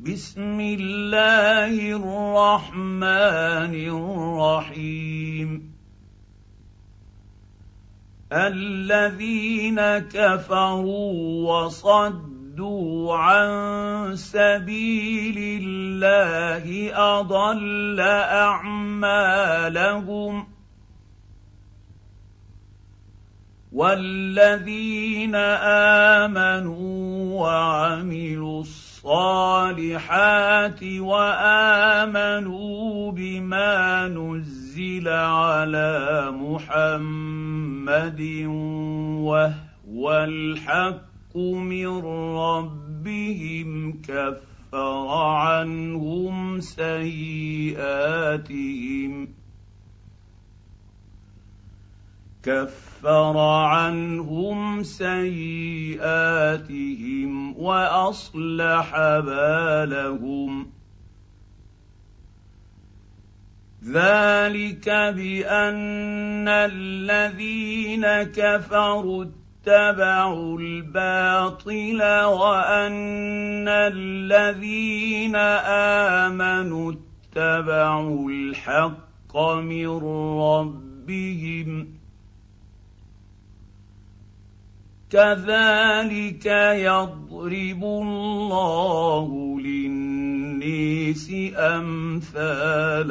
بسم 0.00 0.56
الله 0.60 1.76
الرحمن 1.76 3.74
الرحيم. 3.74 5.74
الذين 8.32 9.98
كفروا 9.98 11.52
وصدوا 11.52 13.16
عن 13.16 14.16
سبيل 14.16 15.62
الله 15.62 16.96
أضل 16.96 18.00
أعمالهم. 18.40 20.46
والذين 23.72 25.34
آمنوا 26.24 27.40
وعملوا 27.40 28.60
الصالحات 28.60 28.89
وآمنوا 31.00 32.72
بما 33.12 34.08
نزل 34.08 35.08
على 35.08 36.30
محمد 36.36 38.20
وهو 39.24 40.12
الحق 40.12 41.36
من 41.36 41.86
ربهم 42.36 44.00
كفر 44.02 45.08
عنهم 45.08 46.60
سيئاتهم 46.60 47.80
كفر 52.42 53.38
عنهم 53.38 54.82
سيئاتهم 54.82 56.00
وأصلح 57.58 58.90
بالهم. 59.18 60.72
ذلك 63.84 64.88
بأن 64.88 66.48
الذين 66.48 68.06
كفروا 68.22 69.24
اتبعوا 69.24 70.58
الباطل 70.58 72.02
وأن 72.24 73.68
الذين 73.68 75.36
آمنوا 76.26 76.92
اتبعوا 76.92 78.30
الحق 78.30 79.36
من 79.38 79.88
ربهم. 80.38 81.99
كذلك 85.10 86.46
يضرب 86.76 87.84
الله 87.84 89.60
للنيس 89.60 91.30
أمثالهم. 91.56 93.10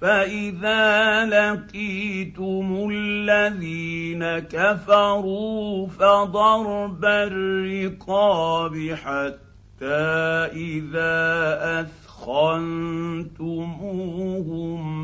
فإذا 0.00 1.24
لقيتم 1.26 2.90
الذين 2.92 4.38
كفروا 4.38 5.86
فضرب 5.86 7.04
الرقاب 7.04 8.94
حتى 8.94 10.10
إذا 10.54 11.58
أثخنتموهم 11.80 13.08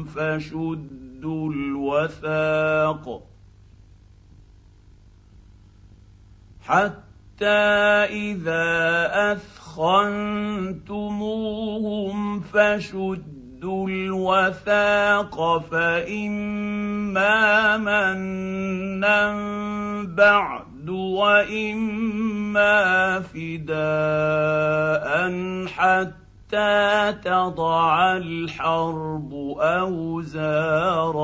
فشدوا 0.05 1.06
الوثاق 1.27 3.23
حتى 6.61 7.47
إذا 8.11 9.11
أثخنتموهم 9.33 10.51
فشدوا 12.41 13.89
الوثاق 13.89 15.59
فإما 15.59 16.97
منا 17.77 19.33
بعد 20.05 20.89
وإما 20.89 22.75
فداء 23.21 25.07
حتى 25.67 26.26
حتى 26.47 27.13
تضع 27.25 28.17
الحرب 28.17 29.35
أوزارها. 29.59 31.17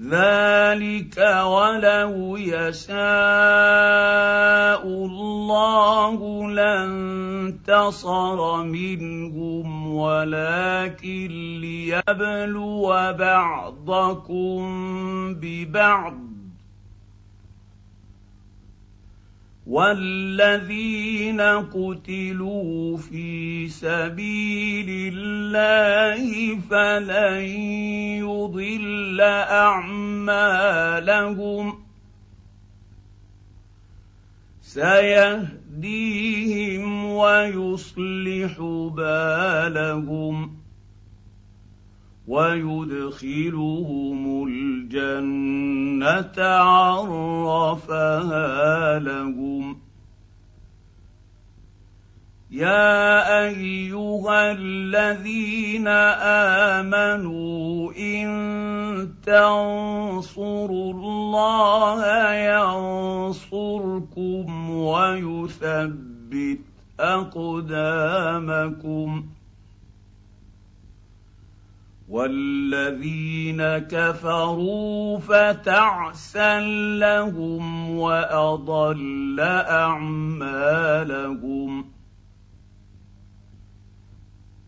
ذلك 0.00 1.18
ولو 1.44 2.36
يشاء 2.36 2.96
الله 4.86 6.50
لانتصر 6.50 8.38
منهم 8.62 9.94
ولكن 9.94 11.58
ليبلو 11.60 12.88
بعضكم 13.18 14.64
ببعض. 15.34 16.35
والذين 19.66 21.40
قتلوا 21.40 22.96
في 22.96 23.68
سبيل 23.68 25.14
الله 25.14 26.58
فلن 26.70 27.44
يضل 28.22 29.20
اعمالهم 30.30 31.06
سيهديهم 35.76 37.04
ويصلح 37.04 38.60
بالهم 38.94 40.65
ويدخلهم 42.26 44.22
الجنة 44.48 46.38
عرفها 46.46 48.18
لهم. 48.98 49.78
يا 52.50 53.46
أيها 53.46 54.52
الذين 54.52 55.88
آمنوا 56.78 57.92
إن 57.92 58.26
تنصروا 59.26 60.92
الله 60.92 62.32
ينصركم 63.34 64.70
ويثبت 64.70 66.58
أقدامكم. 67.00 67.76
والذين 72.08 73.62
كفروا 73.78 75.18
فتعسا 75.18 76.60
لهم 77.00 77.90
واضل 77.98 79.36
اعمالهم 79.70 81.16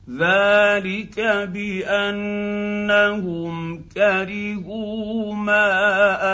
ذلك 0.08 1.20
بانهم 1.52 3.54
كرهوا 3.94 5.34
ما 5.34 5.68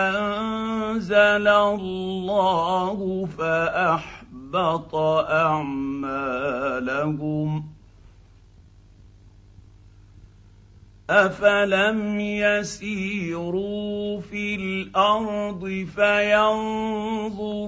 انزل 0.08 1.48
الله 1.48 3.28
فاحبط 3.38 4.94
اعمالهم 5.30 6.54
افلم 11.10 12.20
يسيروا 12.20 14.20
في 14.20 14.54
الأرض 14.54 15.86
فينظروا 15.96 17.64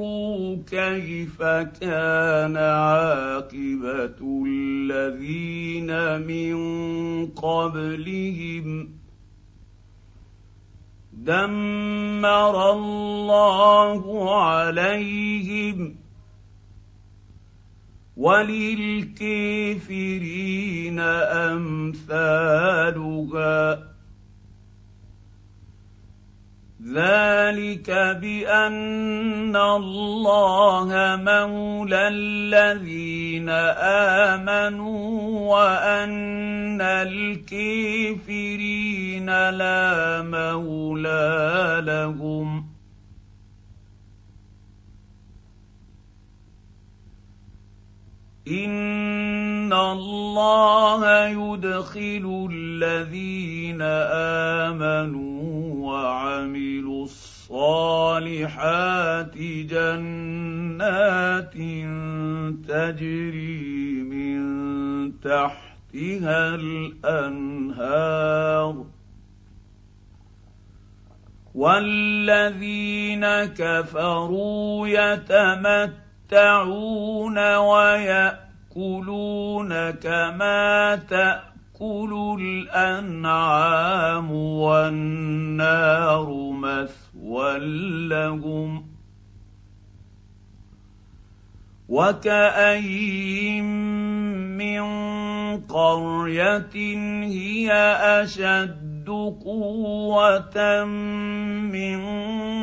كيف 0.70 1.42
كان 1.80 2.56
عاقبه 2.56 4.44
الذين 4.46 6.20
من 6.26 6.56
قبلهم 7.26 8.88
دمر 11.12 12.72
الله 12.72 14.34
عليهم 14.40 16.05
وللكافرين 18.16 19.80
أمثالها. 21.50 22.66
ذلك 26.94 27.90
بأن 28.20 29.56
الله 29.56 30.88
مولى 31.20 32.08
الذين 32.08 33.48
آمنوا 34.28 35.54
وأن 35.54 36.80
الكافرين 36.80 38.30
لا 39.50 40.22
مولى 40.22 41.82
لهم. 41.86 42.75
ان 48.48 49.72
الله 49.72 51.26
يدخل 51.26 52.48
الذين 52.52 53.82
امنوا 54.62 55.74
وعملوا 55.90 57.04
الصالحات 57.04 58.26
جنات 59.66 61.54
تجري 62.68 64.02
من 64.02 64.40
تحتها 65.20 66.54
الانهار 66.54 67.94
والذين 71.54 73.26
كفروا 73.44 74.88
يتمتعون 74.88 76.05
يتمتعون 76.26 77.38
وياكلون 77.56 79.10
كما 79.90 80.96
تاكل 80.96 82.36
الانعام 82.40 84.30
والنار 84.32 86.28
مثوى 86.50 87.58
لهم 88.08 88.86
وكاين 91.88 93.64
من 94.58 94.82
قريه 95.60 96.76
هي 97.22 97.72
اشد 98.22 98.85
قوه 99.08 100.84
من 100.84 102.00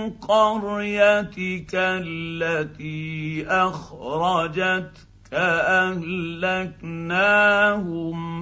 قريتك 0.09 1.71
التي 1.73 3.45
اخرجتك 3.47 5.13
اهلكناهم 5.33 6.83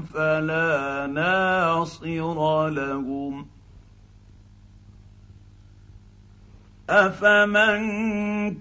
فلا 0.01 1.07
ناصر 1.07 2.69
لهم 2.69 3.48
افمن 6.89 7.83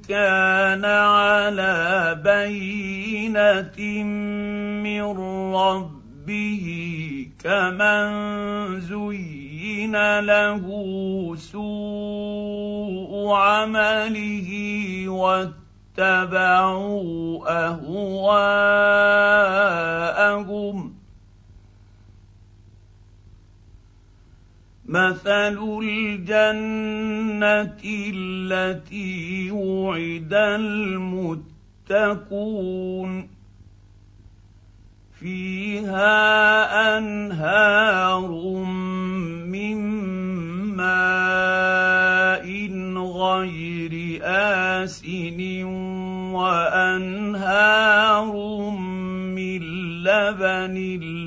كان 0.08 0.84
على 0.84 2.20
بينه 2.24 4.02
من 4.82 5.02
ربه 5.54 7.19
كمن 7.42 8.80
زين 8.80 10.20
له 10.20 10.64
سوء 11.36 13.12
عمله 13.32 14.50
واتبعوا 15.98 16.88
اهواءهم 17.66 18.90
مثل 24.86 25.58
الجنه 25.82 27.00
التي 27.84 29.50
وعد 29.50 30.34
المتقون 31.88 32.60
فيها 35.20 36.96
أنهار 36.98 38.28
من 39.44 39.76
ماء 40.76 42.46
غير 42.96 44.20
آسن 44.24 45.64
وأنهار 46.32 48.32
من 49.36 49.60
لبن 50.04 50.76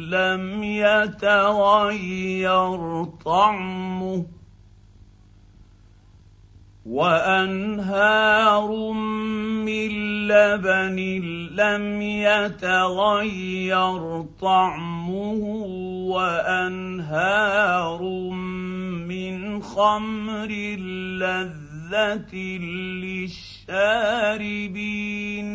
لم 0.10 0.63
يتغير 0.63 2.24
طعمه 3.25 4.25
وأنهار 6.85 8.91
من 9.63 9.91
لبن 10.27 11.00
لم 11.56 12.01
يتغير 12.01 14.01
طعمه 14.41 15.41
وأنهار 16.12 18.01
من 19.07 19.63
خمر 19.63 20.51
لذة 21.19 22.35
للشاربين 23.63 25.47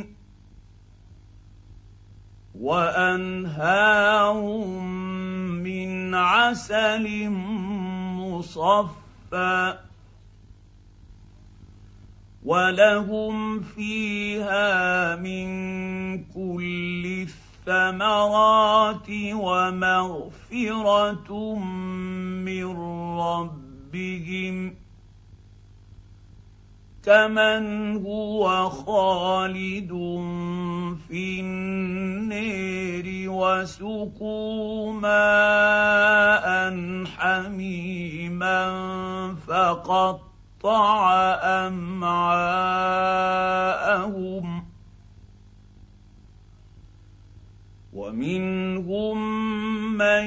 وأنهار 2.54 4.42
من 5.62 6.14
عسل 6.14 7.28
مصفى 8.18 9.87
ولهم 12.44 13.60
فيها 13.60 15.16
من 15.16 15.48
كل 16.24 17.26
الثمرات 17.68 19.10
ومغفره 19.34 20.88
من 22.44 22.66
ربهم 23.18 24.74
كمن 27.02 27.96
هو 28.06 28.68
خالد 28.70 29.90
في 31.08 31.40
النير 31.40 33.30
وسقوا 33.30 34.92
ماء 34.92 36.46
حميما 37.04 38.64
فقط 39.46 40.27
قطع 40.62 41.12
أمعاءهم 41.66 42.48
ومنهم 47.92 49.18
من 49.98 50.24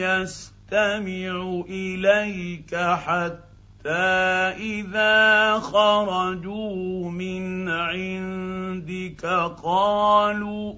يستمع 0.00 1.62
إليك 1.68 2.76
حتى 2.76 4.10
إذا 4.56 5.58
خرجوا 5.58 7.10
من 7.10 7.68
عندك 7.68 9.26
قالوا 9.62 10.74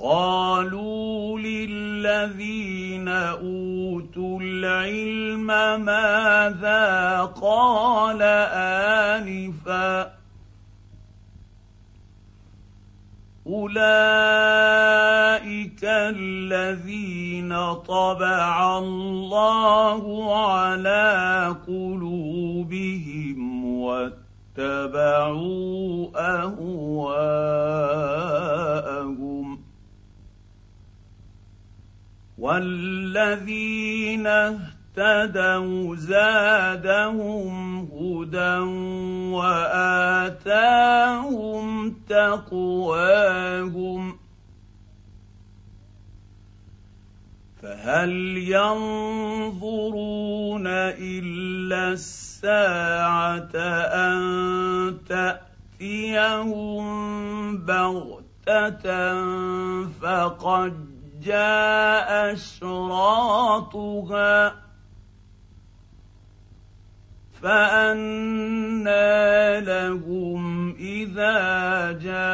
قالوا 0.00 1.38
للذين 1.38 3.08
أوتوا 3.08 4.40
العلم 4.42 5.46
ماذا 5.84 7.20
قال 7.42 8.22
آنفا 9.22 10.10
أولئك 13.46 13.78
الذين 15.84 17.74
طبع 17.74 18.78
الله 18.78 20.36
على 20.46 21.56
قلوبهم 21.66 23.64
واتبعوا 23.80 25.28
أهواءهم 26.16 28.17
والذين 32.38 34.26
اهتدوا 34.26 35.96
زادهم 35.96 37.78
هدى 37.78 38.58
واتاهم 39.34 40.68
تقواهم 42.08 43.38
فهل 47.62 48.10
ينظرون 48.36 49.86
الا 50.66 51.92
الساعة 51.92 53.56
ان 53.94 54.20
تاتيهم 55.08 56.86
بغته 57.58 59.08
فقد 60.00 60.97
جاء 61.22 62.32
أشراطها 62.32 63.88
فانى 67.42 69.08
لهم 69.60 70.74
إذا 70.74 71.92
جاءتهم 71.92 72.28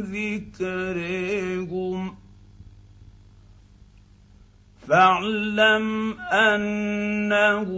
ذكرهم. 0.00 2.16
فاعلم 4.88 6.20
أنه 6.20 7.68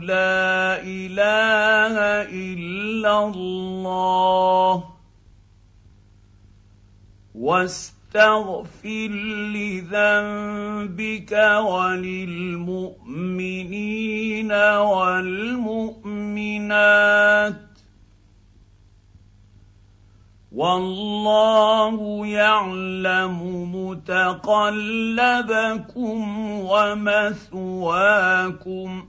لا 0.00 0.82
إله 0.82 1.98
إلا 2.30 3.28
الله. 3.28 4.93
واستغفر 7.44 9.10
لذنبك 9.54 11.32
وللمؤمنين 11.60 14.52
والمؤمنات. 14.52 15.94
والله 20.52 22.26
يعلم 22.26 23.38
متقلبكم 23.74 24.60
ومثواكم. 26.60 29.08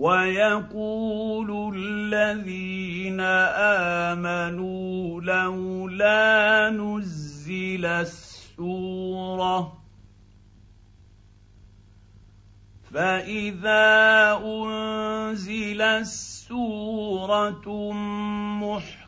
ويقول 0.00 1.76
الذين 1.76 3.20
آمنوا 4.10 5.20
لولا 5.20 6.70
نزل 6.70 7.84
السورة 7.86 9.80
فإذا 12.94 14.40
انزل 14.44 15.82
السوره 15.82 17.62
محكمة 18.62 18.99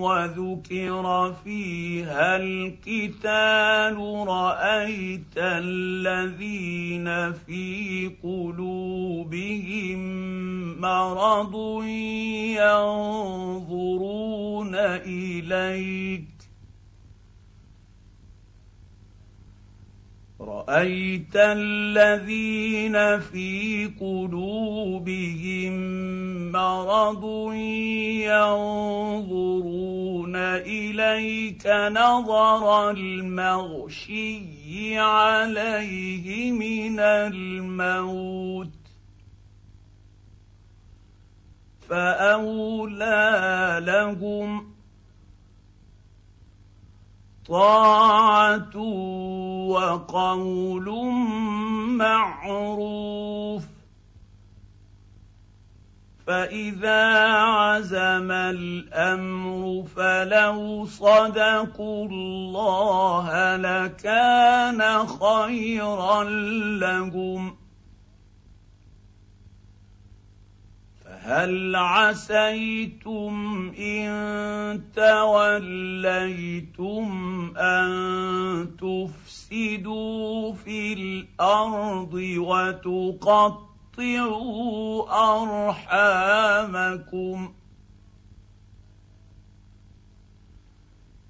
وذكر 0.00 1.34
فيها 1.44 2.36
القتال 2.36 3.96
رايت 4.28 5.36
الذين 5.36 7.32
في 7.32 8.10
قلوبهم 8.22 10.00
مرض 10.80 11.84
ينظرون 12.60 14.74
اليك 14.74 16.35
رأيت 20.40 21.36
الذين 21.36 23.20
في 23.20 23.86
قلوبهم 24.00 25.72
مرض 26.52 27.24
ينظرون 29.16 30.36
إليك 30.36 31.66
نظر 31.66 32.90
المغشي 32.90 34.38
عليه 34.98 36.52
من 36.52 37.00
الموت 37.00 38.68
فأولى 41.88 43.82
لهم 43.86 44.75
طاعة 47.48 48.76
وقول 49.68 51.12
معروف. 51.96 53.62
فإذا 56.26 57.28
عزم 57.34 58.30
الأمر 58.32 59.84
فلو 59.96 60.86
صدقوا 60.86 62.08
الله 62.08 63.56
لكان 63.56 65.06
خيرا 65.06 66.24
لهم. 66.80 67.65
هل 71.26 71.74
عسيتم 71.76 73.34
إن 73.78 74.10
توليتم 74.94 77.06
أن 77.56 77.90
تفسدوا 78.78 80.52
في 80.52 80.92
الأرض 80.92 82.14
وتقطعوا 82.38 83.66
أرحامكم؟ 85.68 87.52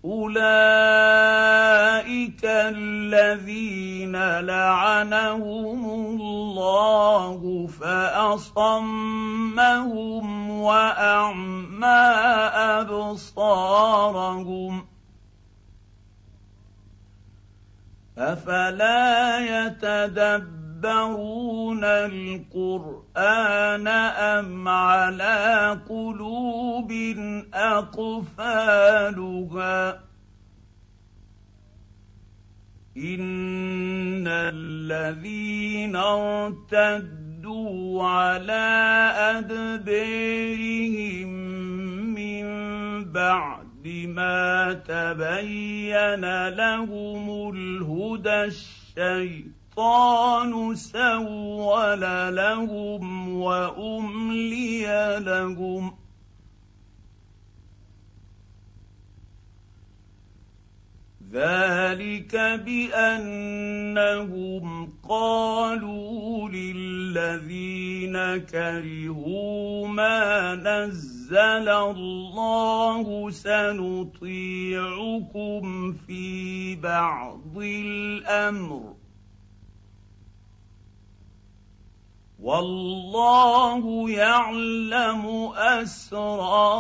اولئك 0.06 1.26
الذين 2.44 4.16
لعنهم 4.40 5.90
الله 5.90 7.66
فاصمهم 7.80 8.80
واعمى 10.50 12.04
ابصارهم 12.78 14.86
افلا 18.18 19.38
يتدبرون 19.38 20.65
القران 21.84 23.88
ام 23.88 24.68
على 24.68 25.80
قلوب 25.88 26.92
اقفالها 27.54 29.10
ان 32.96 34.28
الذين 34.28 35.96
ارتدوا 35.96 38.04
على 38.04 38.66
ادبارهم 39.38 41.28
من 42.14 42.46
بعد 43.12 43.66
بما 43.86 44.72
تبين 44.72 46.48
لهم 46.48 47.54
الهدى 47.54 48.44
الشيطان 49.76 50.74
سول 50.74 52.00
لهم 52.36 53.28
وأملي 53.40 54.86
لهم. 55.20 55.94
ذلك 61.32 62.36
بأنهم 62.64 63.76
قالوا 65.08 66.48
للذين 66.48 68.16
كرهوا 68.36 69.88
ما 69.88 70.54
نزل 70.54 71.68
الله 71.68 73.30
سنطيعكم 73.30 74.22
في 75.92 76.76
بعض 76.76 77.58
الأمر. 77.58 79.05
والله 82.40 84.10
يعلم 84.10 85.52
أسرارهم. 85.56 86.76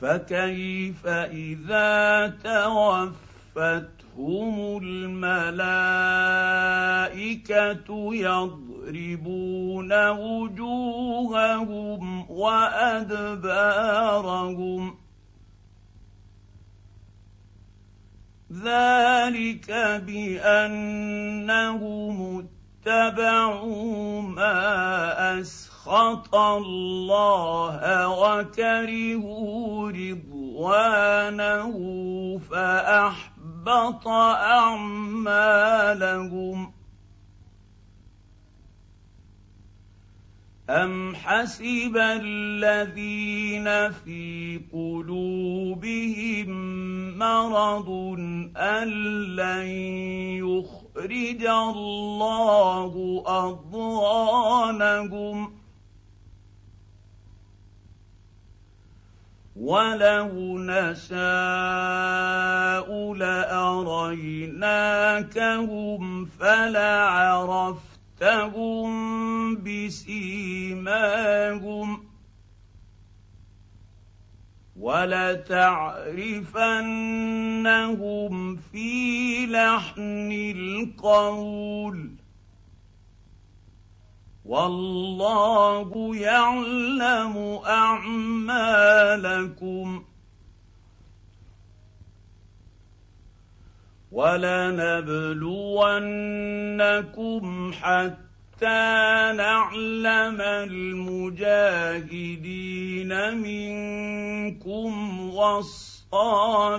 فكيف 0.00 1.06
إذا 1.06 2.26
توفتهم 2.44 3.16
الملائكة 4.82 5.30
يضربون 8.14 10.08
وجوههم 10.08 11.50
وأدبارهم؟ 12.30 13.40
ذلك 18.50 19.70
بأنهم 20.06 21.38
اتبعوا 22.86 24.22
ما 24.22 25.40
أسخط 25.40 26.34
الله 26.34 28.08
وكرهوا 28.08 29.90
رضوانه 29.90 31.76
فأحبط 32.50 34.08
أعمالهم 34.58 35.60
أم 40.70 41.14
حسب 41.14 41.96
الذين 41.96 43.64
في 43.92 44.60
قلوبهم 44.72 46.48
مرض 47.18 47.88
أن 48.56 48.88
لن 49.36 49.66
يخرج 50.46 51.46
الله 51.46 53.22
أضغانهم 53.26 54.80
ولو 59.56 60.58
نشاء 60.58 61.10
لاريناكهم 63.14 64.60
فلعرفتهم 68.20 69.56
بسيماهم 69.64 71.10
ولتعرفنهم 74.76 75.86
في 78.56 79.46
لحن 79.46 80.32
القول 80.56 82.10
والله 84.44 86.16
يعلم 86.16 87.60
اعمالكم 87.66 88.90
ولنبلونكم 94.10 95.72
حتى 97.72 99.32
نعلم 99.36 100.40
المجاهدين 100.70 101.72
منكم 103.38 105.20
والصابرين 105.30 106.76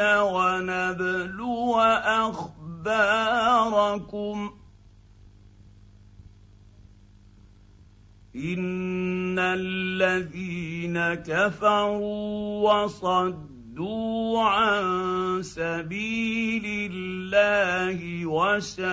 ونبلو 0.00 1.80
أخباركم. 2.24 3.34
إن 8.36 9.38
الذين 9.38 11.14
كفروا 11.14 12.72
وصدوا 12.72 13.53
عن 13.80 15.42
سبيل 15.42 16.92
الله 16.92 18.26
وشاقوا 18.26 18.84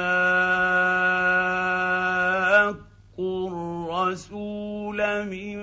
الرسول 3.49 4.99
من 5.25 5.59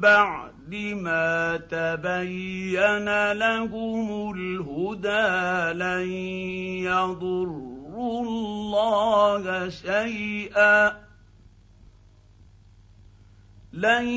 بعد 0.00 0.49
ما 0.74 1.56
تبين 1.56 3.32
لهم 3.32 4.32
الهدى 4.34 5.78
لن 5.78 6.10
يضروا 6.84 8.22
الله 8.22 9.68
شيئا. 9.68 10.92
لن 13.72 14.08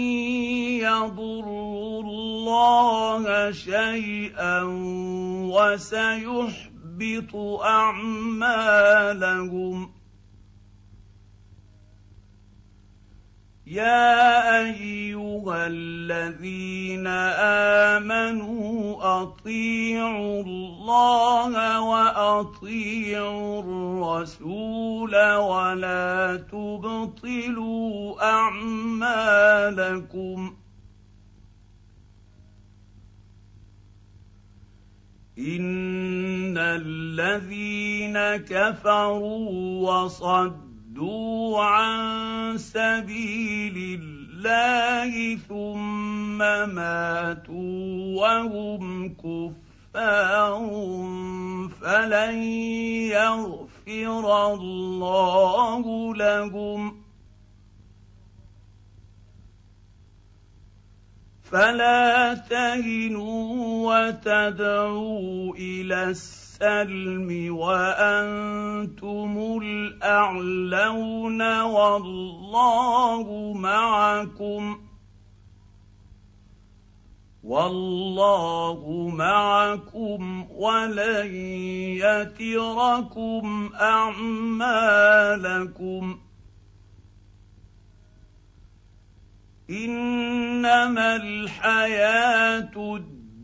يضروا 0.82 2.04
الله 2.04 3.52
شيئا 3.52 4.64
وسيحب 5.54 6.74
يحبط 7.02 7.36
أعمالهم. 7.62 8.54
يا 13.74 14.62
أيها 14.70 15.68
الذين 15.68 17.08
آمنوا 17.98 19.22
أطيعوا 19.22 20.44
الله 20.44 21.82
وأطيعوا 21.82 23.60
الرسول 23.64 25.16
ولا 25.36 26.44
تبطلوا 26.52 28.24
أعمالكم 28.32 29.44
إن 35.40 36.58
الذين 36.58 38.18
كفروا 38.38 39.50
وصدوا 39.92 40.73
عن 41.62 42.58
سبيل 42.58 44.00
الله 44.02 45.36
ثم 45.36 46.38
ماتوا 46.76 48.22
وهم 48.22 49.14
كفار 49.14 49.64
فلن 51.82 52.44
يغفر 53.14 54.54
الله 54.54 56.16
لهم 56.16 57.04
فلا 61.54 62.34
تهنوا 62.34 63.54
وتدعوا 63.86 65.56
إلى 65.56 66.10
السلم 66.64 67.56
وأنتم 67.56 69.60
الأعلون 69.64 71.62
والله 71.62 73.54
معكم 73.56 74.80
والله 77.44 79.10
معكم 79.14 80.46
ولن 80.52 81.36
يتركم 82.00 83.70
أعمالكم 83.82 84.84
إنما 89.70 91.16
الحياة 91.16 92.72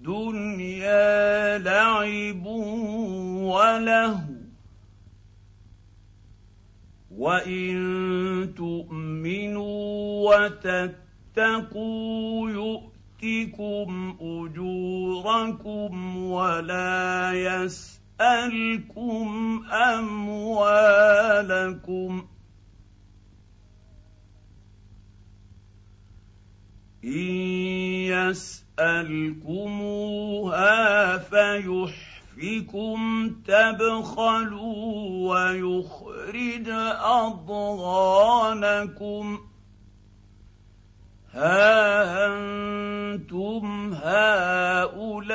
الدنيا 0.10 1.58
لعب 1.58 2.48
وله 3.50 4.20
وإن 7.12 8.54
تؤمنوا 8.58 10.36
وتتقوا 11.36 12.50
يؤتكم 12.50 14.18
أجوركم 14.22 16.18
ولا 16.18 17.32
يسألكم 17.34 19.28
أموالكم 19.72 21.08
إن 27.04 27.10
يسألكموها 28.80 31.18
فيحفكم 32.40 33.30
تبخلوا 33.48 35.30
ويخرج 35.30 36.70
أضغانكم. 37.04 38.60
ها 41.34 42.28
أنتم 42.28 43.94
هؤلاء 43.94 45.30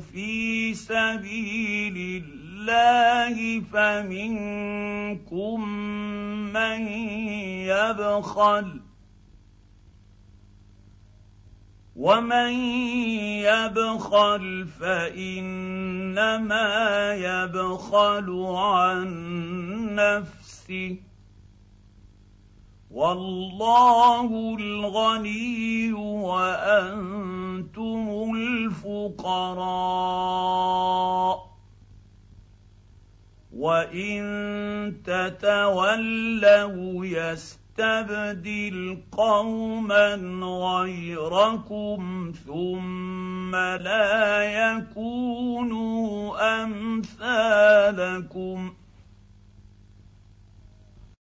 في 0.00 0.74
سبيل 0.74 1.96
الله 1.96 2.42
الله 2.62 3.60
فمنكم 3.72 5.58
من 6.52 6.86
يبخل 7.66 8.80
ومن 11.96 12.52
يبخل 13.44 14.66
فانما 14.80 16.68
يبخل 17.14 18.44
عن 18.56 19.08
نفسه 19.94 20.96
والله 22.90 24.56
الغني 24.60 25.92
وأنتم 26.32 28.08
الفقراء 28.36 29.92
وان 33.52 34.24
تتولوا 35.04 37.06
يستبدل 37.78 38.98
قوما 39.12 40.14
غيركم 40.44 42.32
ثم 42.46 43.56
لا 43.56 44.42
يكونوا 44.76 46.02
أمثالكم. 46.64 48.02